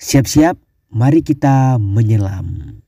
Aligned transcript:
Siap-siap, 0.00 0.56
mari 0.96 1.20
kita 1.20 1.76
menyelam. 1.76 2.80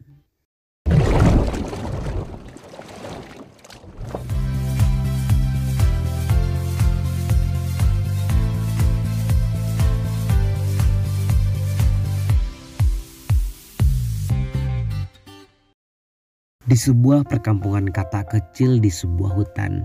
Di 16.65 16.81
sebuah 16.81 17.29
perkampungan 17.29 17.93
kata 17.93 18.25
kecil 18.25 18.81
di 18.81 18.89
sebuah 18.89 19.37
hutan, 19.37 19.85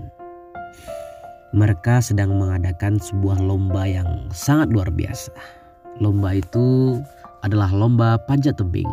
mereka 1.52 2.00
sedang 2.00 2.40
mengadakan 2.40 2.96
sebuah 2.96 3.36
lomba 3.44 3.84
yang 3.84 4.32
sangat 4.32 4.72
luar 4.72 4.88
biasa. 4.88 5.36
Lomba 5.98 6.30
itu 6.30 6.96
adalah 7.42 7.70
lomba 7.70 8.18
panjat 8.26 8.58
tebing 8.58 8.90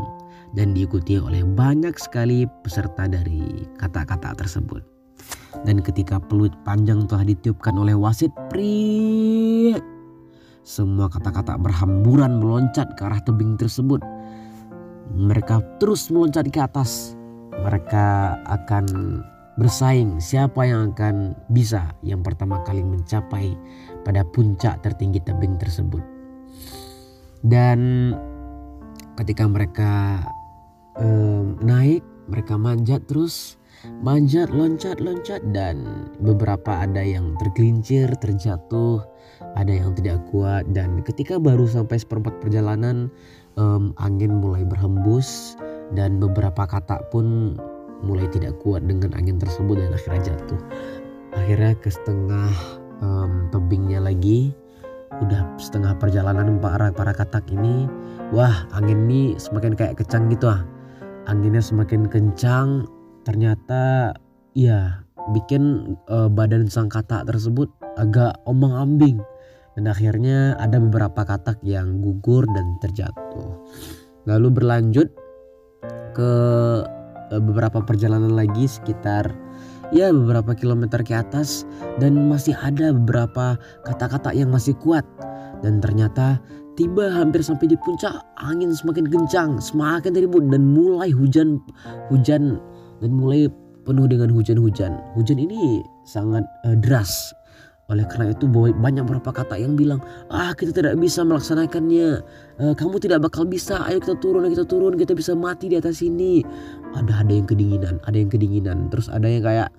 dan 0.56 0.72
diikuti 0.72 1.20
oleh 1.20 1.44
banyak 1.44 1.94
sekali 1.98 2.48
peserta 2.64 3.10
dari 3.10 3.66
kata-kata 3.78 4.34
tersebut. 4.38 4.82
Dan 5.64 5.80
ketika 5.82 6.20
peluit 6.20 6.52
panjang 6.68 7.08
telah 7.08 7.24
ditiupkan 7.24 7.76
oleh 7.80 7.96
wasit, 7.96 8.30
pri 8.52 9.80
semua 10.66 11.08
kata-kata 11.08 11.62
berhamburan 11.62 12.42
meloncat 12.42 12.98
ke 12.98 13.02
arah 13.06 13.22
tebing 13.22 13.56
tersebut. 13.56 14.02
Mereka 15.16 15.80
terus 15.80 16.10
meloncat 16.10 16.50
ke 16.50 16.60
atas 16.60 17.14
mereka 17.62 18.36
akan 18.50 18.86
bersaing 19.56 20.20
siapa 20.20 20.68
yang 20.68 20.92
akan 20.92 21.38
bisa 21.48 21.96
yang 22.04 22.20
pertama 22.20 22.60
kali 22.68 22.84
mencapai 22.84 23.56
pada 24.04 24.28
puncak 24.28 24.84
tertinggi 24.84 25.24
tebing 25.24 25.56
tersebut. 25.56 26.04
Dan 27.46 28.12
ketika 29.20 29.48
mereka 29.48 30.24
um, 31.00 31.56
naik, 31.64 32.04
mereka 32.28 32.60
manjat 32.60 33.04
terus, 33.08 33.56
manjat, 34.02 34.52
loncat, 34.52 35.00
loncat 35.00 35.42
dan 35.56 36.08
beberapa 36.20 36.84
ada 36.84 37.02
yang 37.02 37.36
tergelincir, 37.40 38.12
terjatuh, 38.20 39.04
ada 39.56 39.72
yang 39.72 39.96
tidak 39.96 40.24
kuat 40.32 40.68
dan 40.76 41.04
ketika 41.04 41.40
baru 41.40 41.68
sampai 41.68 42.00
seperempat 42.00 42.40
perjalanan 42.44 43.12
um, 43.56 43.96
angin 44.00 44.40
mulai 44.40 44.64
berhembus 44.68 45.60
dan 45.94 46.18
beberapa 46.20 46.66
kata 46.66 47.08
pun 47.14 47.56
mulai 48.04 48.28
tidak 48.30 48.58
kuat 48.62 48.84
dengan 48.86 49.16
angin 49.16 49.40
tersebut 49.40 49.80
dan 49.80 49.92
akhirnya 49.96 50.36
jatuh. 50.36 50.62
Akhirnya 51.36 51.74
ke 51.80 51.90
setengah 51.92 52.52
um, 53.04 53.52
tebingnya 53.52 54.00
lagi, 54.00 54.56
udah 55.24 55.56
setengah 55.56 55.96
perjalanan 55.96 56.60
para 56.60 56.92
para 56.92 57.16
katak 57.16 57.48
ini, 57.54 57.88
wah 58.36 58.68
angin 58.76 59.08
ini 59.08 59.40
semakin 59.40 59.78
kayak 59.78 60.00
kecang 60.00 60.28
gitu 60.28 60.52
ah. 60.52 60.64
Anginnya 61.26 61.64
semakin 61.64 62.06
kencang, 62.06 62.86
ternyata 63.26 64.14
ya 64.54 65.06
bikin 65.34 65.96
uh, 66.06 66.30
badan 66.30 66.70
sang 66.70 66.92
katak 66.92 67.26
tersebut 67.26 67.72
agak 67.98 68.38
omong 68.46 68.76
ambing 68.78 69.18
dan 69.76 69.92
akhirnya 69.92 70.56
ada 70.62 70.80
beberapa 70.80 71.26
katak 71.28 71.60
yang 71.66 72.00
gugur 72.00 72.46
dan 72.48 72.78
terjatuh. 72.80 73.60
Lalu 74.26 74.48
berlanjut 74.50 75.10
ke 76.16 76.32
eh, 77.30 77.42
beberapa 77.44 77.84
perjalanan 77.84 78.34
lagi 78.34 78.66
sekitar 78.66 79.45
ya 79.94 80.10
beberapa 80.10 80.56
kilometer 80.58 81.02
ke 81.06 81.14
atas 81.14 81.68
dan 82.02 82.30
masih 82.30 82.58
ada 82.58 82.94
beberapa 82.94 83.60
kata-kata 83.86 84.34
yang 84.34 84.50
masih 84.50 84.74
kuat. 84.80 85.06
Dan 85.62 85.82
ternyata 85.82 86.40
tiba 86.76 87.10
hampir 87.10 87.42
sampai 87.42 87.72
di 87.72 87.78
puncak 87.80 88.14
angin 88.38 88.76
semakin 88.76 89.08
kencang 89.08 89.58
semakin 89.64 90.12
ribut 90.14 90.44
dan 90.52 90.76
mulai 90.76 91.10
hujan 91.10 91.64
hujan 92.12 92.60
dan 93.00 93.12
mulai 93.12 93.48
penuh 93.86 94.10
dengan 94.10 94.34
hujan-hujan. 94.34 94.98
Hujan 95.14 95.38
ini 95.38 95.86
sangat 96.04 96.44
uh, 96.66 96.76
deras 96.76 97.32
oleh 97.86 98.02
karena 98.10 98.34
itu 98.34 98.50
banyak 98.50 99.06
beberapa 99.06 99.30
kata 99.30 99.62
yang 99.62 99.78
bilang, 99.78 100.02
ah 100.34 100.58
kita 100.58 100.74
tidak 100.74 100.98
bisa 100.98 101.22
melaksanakannya, 101.22 102.26
e, 102.58 102.64
kamu 102.74 102.98
tidak 102.98 103.30
bakal 103.30 103.46
bisa, 103.46 103.86
ayo 103.86 104.02
kita 104.02 104.18
turun, 104.18 104.42
ayo 104.46 104.58
kita 104.58 104.66
turun, 104.66 104.98
kita 104.98 105.14
bisa 105.14 105.38
mati 105.38 105.70
di 105.70 105.78
atas 105.78 106.02
sini. 106.02 106.42
Ada 106.98 107.22
ada 107.22 107.30
yang 107.30 107.46
kedinginan, 107.46 108.02
ada 108.10 108.18
yang 108.18 108.32
kedinginan, 108.34 108.90
terus 108.90 109.06
ada 109.06 109.30
yang 109.30 109.46
kayak, 109.46 109.70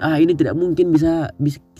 ah 0.00 0.16
ini 0.16 0.32
tidak 0.32 0.56
mungkin 0.56 0.88
bisa 0.88 1.28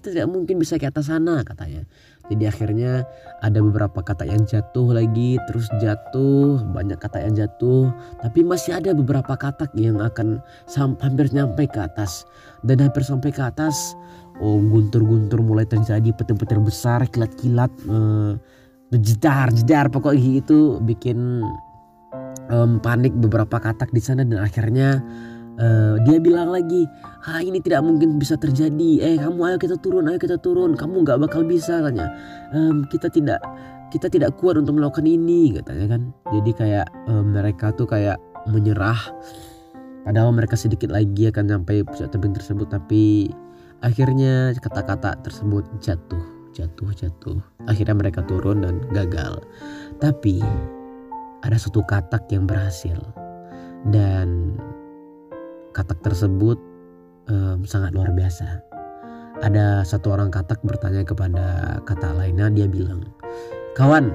kita 0.00 0.16
tidak 0.16 0.33
mungkin 0.33 0.56
bisa 0.56 0.81
ke 0.81 0.88
atas 0.88 1.12
sana 1.12 1.44
katanya. 1.44 1.84
Jadi 2.33 2.49
akhirnya 2.49 3.05
ada 3.44 3.61
beberapa 3.61 4.00
kata 4.00 4.25
yang 4.25 4.49
jatuh 4.49 4.97
lagi, 4.97 5.37
terus 5.44 5.69
jatuh, 5.77 6.62
banyak 6.72 6.97
kata 6.97 7.21
yang 7.21 7.37
jatuh, 7.37 7.93
tapi 8.25 8.41
masih 8.41 8.81
ada 8.81 8.97
beberapa 8.97 9.37
kata 9.37 9.69
yang 9.77 10.00
akan 10.00 10.41
hampir 11.05 11.28
nyampe 11.37 11.69
ke 11.69 11.84
atas. 11.84 12.25
Dan 12.65 12.81
hampir 12.81 13.05
sampai 13.05 13.28
ke 13.28 13.44
atas, 13.44 13.93
oh 14.41 14.56
guntur-guntur 14.56 15.44
mulai 15.44 15.69
terjadi 15.69 16.16
petir-petir 16.16 16.59
besar 16.65 17.05
kilat-kilat 17.12 17.71
uh, 17.93 18.41
jedar 18.97 19.53
jedar 19.55 19.87
pokoknya 19.93 20.43
itu 20.43 20.81
bikin 20.83 21.44
um, 22.50 22.81
panik 22.83 23.15
beberapa 23.15 23.60
katak 23.60 23.93
di 23.94 24.03
sana 24.03 24.27
dan 24.27 24.43
akhirnya 24.43 25.05
uh, 25.60 25.94
dia 26.09 26.19
bilang 26.19 26.48
lagi 26.48 26.88
ah 27.28 27.44
ini 27.44 27.60
tidak 27.60 27.84
mungkin 27.84 28.16
bisa 28.16 28.34
terjadi. 28.41 28.91
Eh 29.04 29.16
kamu 29.21 29.38
ayo 29.53 29.56
kita 29.60 29.76
turun 29.78 30.09
ayo 30.09 30.16
kita 30.16 30.41
turun. 30.41 30.75
Kamu 30.75 31.04
nggak 31.04 31.21
bakal 31.21 31.44
bisa 31.44 31.84
katanya. 31.84 32.09
Um, 32.56 32.88
kita 32.88 33.12
tidak 33.12 33.44
kita 33.93 34.09
tidak 34.09 34.34
kuat 34.41 34.56
untuk 34.56 34.81
melakukan 34.81 35.04
ini 35.04 35.54
katanya 35.60 35.98
kan. 35.98 36.03
Jadi 36.32 36.50
kayak 36.56 36.87
mereka 37.10 37.71
tuh 37.76 37.84
kayak 37.84 38.16
menyerah. 38.48 38.98
Padahal 40.00 40.32
mereka 40.32 40.56
sedikit 40.56 40.88
lagi 40.88 41.28
akan 41.28 41.60
sampai 41.60 41.84
pusat 41.84 42.09
tebing 42.09 42.32
tersebut 42.32 42.72
tapi 42.72 43.28
Akhirnya 43.81 44.53
kata-kata 44.60 45.16
tersebut 45.25 45.65
jatuh, 45.81 46.21
jatuh, 46.53 46.92
jatuh. 46.92 47.41
Akhirnya 47.65 47.97
mereka 47.97 48.21
turun 48.28 48.60
dan 48.60 48.84
gagal. 48.92 49.41
Tapi 49.97 50.44
ada 51.41 51.56
satu 51.56 51.81
katak 51.88 52.28
yang 52.28 52.44
berhasil. 52.44 53.00
Dan 53.88 54.60
katak 55.72 56.00
tersebut 56.04 56.58
um, 57.31 57.62
sangat 57.64 57.94
luar 57.94 58.10
biasa. 58.14 58.62
Ada 59.41 59.86
satu 59.88 60.12
orang 60.12 60.28
katak 60.28 60.60
bertanya 60.60 61.00
kepada 61.06 61.78
kata 61.88 62.12
lainnya, 62.12 62.53
dia 62.53 62.69
bilang, 62.69 63.08
"Kawan, 63.72 64.12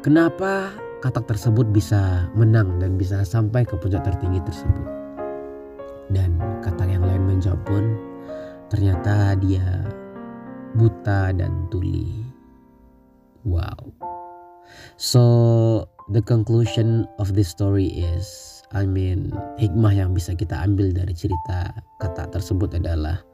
kenapa 0.00 0.72
katak 1.04 1.28
tersebut 1.28 1.68
bisa 1.68 2.32
menang 2.32 2.80
dan 2.80 2.96
bisa 2.96 3.20
sampai 3.22 3.68
ke 3.68 3.76
puncak 3.76 4.06
tertinggi 4.06 4.40
tersebut?" 4.46 4.86
Dan 6.08 6.40
kata 6.64 6.88
yang 6.88 7.04
lain 7.04 7.28
menjawab 7.28 7.60
pun, 7.68 7.84
Ternyata 8.68 9.32
dia 9.40 9.64
buta 10.76 11.32
dan 11.32 11.72
tuli. 11.72 12.20
Wow. 13.48 13.96
So 15.00 15.24
the 16.12 16.20
conclusion 16.20 17.08
of 17.16 17.32
this 17.32 17.48
story 17.48 17.88
is 17.88 18.57
I 18.76 18.84
mean 18.84 19.32
hikmah 19.56 19.96
yang 19.96 20.12
bisa 20.12 20.36
kita 20.36 20.60
ambil 20.60 20.92
dari 20.92 21.16
cerita 21.16 21.72
kata 21.96 22.28
tersebut 22.28 22.76
adalah 22.76 23.24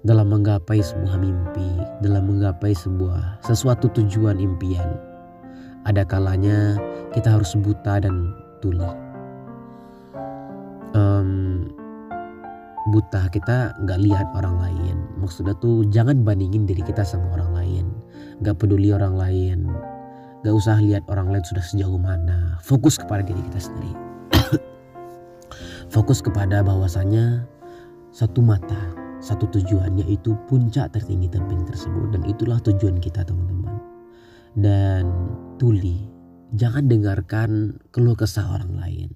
dalam 0.00 0.32
menggapai 0.32 0.80
sebuah 0.80 1.20
mimpi, 1.20 1.68
dalam 2.00 2.24
menggapai 2.24 2.72
sebuah 2.72 3.44
sesuatu 3.44 3.92
tujuan 3.92 4.40
impian. 4.40 4.96
Ada 5.84 6.08
kalanya 6.08 6.80
kita 7.12 7.36
harus 7.36 7.52
buta 7.60 8.00
dan 8.00 8.32
tuli. 8.64 8.88
Um, 10.96 11.68
buta 12.88 13.28
kita 13.28 13.76
nggak 13.84 14.00
lihat 14.02 14.26
orang 14.34 14.56
lain 14.58 14.96
maksudnya 15.20 15.54
tuh 15.62 15.86
jangan 15.92 16.26
bandingin 16.26 16.66
diri 16.66 16.82
kita 16.82 17.06
sama 17.06 17.38
orang 17.38 17.52
lain 17.54 17.86
nggak 18.42 18.56
peduli 18.58 18.90
orang 18.90 19.14
lain 19.14 19.68
nggak 20.42 20.54
usah 20.56 20.80
lihat 20.82 21.06
orang 21.06 21.30
lain 21.30 21.44
sudah 21.46 21.62
sejauh 21.62 22.00
mana 22.00 22.58
fokus 22.64 22.98
kepada 22.98 23.22
diri 23.22 23.38
kita 23.46 23.60
sendiri 23.62 24.09
fokus 25.90 26.22
kepada 26.22 26.62
bahwasanya 26.62 27.44
satu 28.14 28.42
mata 28.42 29.00
satu 29.20 29.44
tujuan 29.52 30.00
yaitu 30.00 30.32
puncak 30.48 30.90
tertinggi 30.96 31.28
tebing 31.28 31.62
tersebut. 31.68 32.16
Dan 32.16 32.24
itulah 32.26 32.58
tujuan 32.64 32.98
kita 32.98 33.22
teman-teman. 33.22 33.78
Dan 34.56 35.04
tuli 35.60 36.08
jangan 36.56 36.88
dengarkan 36.88 37.78
keluh 37.92 38.16
kesah 38.16 38.48
orang 38.48 38.74
lain. 38.80 39.08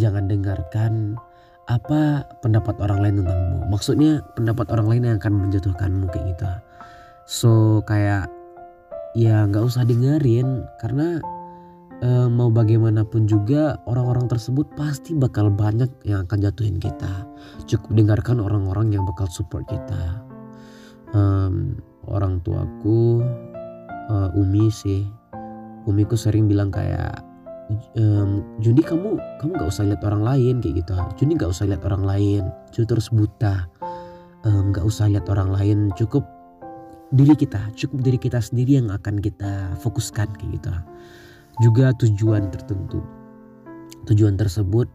Jangan 0.00 0.26
dengarkan 0.26 1.20
apa 1.68 2.26
pendapat 2.40 2.80
orang 2.80 2.98
lain 3.04 3.14
tentangmu. 3.22 3.58
Maksudnya 3.70 4.24
pendapat 4.34 4.66
orang 4.72 4.88
lain 4.88 5.02
yang 5.06 5.16
akan 5.20 5.34
menjatuhkanmu 5.46 6.10
kayak 6.10 6.26
gitu. 6.34 6.48
So 7.28 7.52
kayak 7.86 8.26
ya 9.12 9.44
nggak 9.46 9.68
usah 9.68 9.84
dengerin 9.84 10.64
karena 10.80 11.20
e, 12.02 12.08
mau 12.26 12.50
bagaimanapun 12.50 13.30
juga 13.30 13.78
orang-orang 13.86 14.26
tersebut 14.26 14.66
pasti 14.74 15.14
bakal 15.14 15.48
banyak 15.48 15.88
yang 16.02 16.26
akan 16.26 16.38
jatuhin 16.42 16.76
kita. 16.82 17.24
Cukup 17.70 17.94
dengarkan 17.94 18.42
orang-orang 18.42 18.90
yang 18.92 19.06
bakal 19.06 19.30
support 19.30 19.64
kita. 19.70 20.20
Um, 21.12 21.76
orang 22.08 22.40
tuaku 22.42 23.22
uh, 24.10 24.34
Umi 24.34 24.72
sih. 24.72 25.06
Umiku 25.84 26.14
sering 26.14 26.46
bilang 26.46 26.70
kayak 26.72 27.20
um, 27.98 28.40
Juni 28.62 28.80
kamu 28.80 29.18
kamu 29.42 29.50
nggak 29.60 29.70
usah 29.70 29.84
lihat 29.86 30.02
orang 30.08 30.22
lain 30.24 30.54
kayak 30.64 30.82
gitu. 30.82 30.94
Juni 31.20 31.36
nggak 31.36 31.52
usah 31.52 31.68
lihat 31.68 31.82
orang 31.84 32.02
lain. 32.06 32.42
Juni 32.72 32.86
terus 32.88 33.12
buta. 33.12 33.68
Nggak 34.42 34.84
um, 34.86 34.90
usah 34.90 35.12
lihat 35.12 35.28
orang 35.28 35.52
lain. 35.52 35.92
Cukup 35.94 36.24
diri 37.12 37.36
kita 37.36 37.68
cukup 37.76 38.00
diri 38.00 38.16
kita 38.16 38.40
sendiri 38.40 38.80
yang 38.80 38.88
akan 38.88 39.20
kita 39.20 39.76
fokuskan 39.84 40.32
kayak 40.32 40.50
gitu 40.56 40.72
juga 41.60 41.92
tujuan 42.00 42.48
tertentu. 42.48 43.04
Tujuan 44.08 44.40
tersebut 44.40 44.88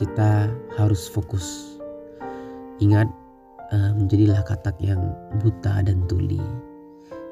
kita 0.00 0.48
harus 0.80 1.08
fokus. 1.10 1.76
Ingat 2.80 3.08
um, 3.72 4.04
menjadilah 4.04 4.40
katak 4.44 4.76
yang 4.80 5.12
buta 5.40 5.84
dan 5.84 6.04
tuli. 6.08 6.40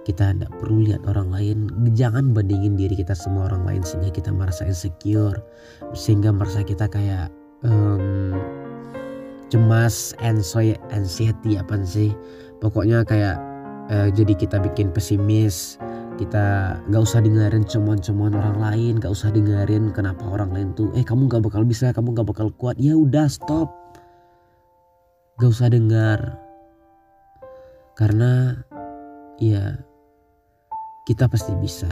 Kita 0.05 0.37
tidak 0.37 0.53
perlu 0.61 0.85
lihat 0.85 1.01
orang 1.09 1.33
lain. 1.33 1.59
Jangan 1.97 2.37
bandingin 2.37 2.77
diri 2.77 2.93
kita 2.93 3.17
sama 3.17 3.49
orang 3.49 3.65
lain 3.65 3.83
sehingga 3.85 4.13
kita 4.13 4.29
merasa 4.29 4.69
insecure 4.69 5.41
sehingga 5.97 6.29
merasa 6.29 6.61
kita 6.61 6.85
kayak 6.93 7.33
um, 7.65 8.37
cemas 9.49 10.13
anxiety 10.21 10.77
anxiety 10.93 11.57
apa 11.57 11.81
sih? 11.89 12.13
Pokoknya 12.61 13.01
kayak 13.09 13.41
uh, 13.89 14.09
jadi 14.13 14.37
kita 14.37 14.61
bikin 14.61 14.93
pesimis 14.93 15.81
kita 16.15 16.79
gak 16.91 17.03
usah 17.03 17.19
dengerin 17.19 17.67
cemoan-cemoan 17.67 18.39
orang 18.39 18.59
lain 18.63 18.93
gak 19.03 19.11
usah 19.11 19.35
dengerin 19.35 19.91
kenapa 19.91 20.23
orang 20.27 20.55
lain 20.55 20.69
tuh 20.79 20.95
eh 20.95 21.03
kamu 21.03 21.27
gak 21.27 21.43
bakal 21.43 21.67
bisa 21.67 21.91
kamu 21.91 22.15
gak 22.15 22.29
bakal 22.31 22.49
kuat. 22.55 22.79
Ya 22.79 22.95
udah 22.95 23.27
stop. 23.27 23.71
Gak 25.43 25.51
usah 25.51 25.71
dengar 25.71 26.39
karena 27.99 28.63
ya 29.43 29.79
kita 31.07 31.27
pasti 31.27 31.55
bisa. 31.59 31.91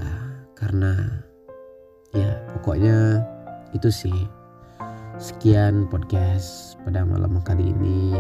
Karena 0.55 0.95
ya 2.15 2.39
pokoknya 2.59 3.23
itu 3.75 3.91
sih. 3.91 4.19
Sekian 5.19 5.87
podcast 5.87 6.79
pada 6.83 7.07
malam 7.07 7.39
kali 7.43 7.71
ini. 7.75 8.15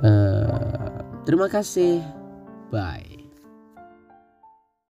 Uh, 0.00 1.00
terima 1.24 1.48
kasih. 1.48 2.00
Bye 2.72 3.21